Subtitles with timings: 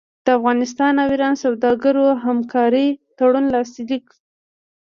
[0.25, 4.05] د افغانستان او ایران سوداګرو د همکارۍ تړون لاسلیک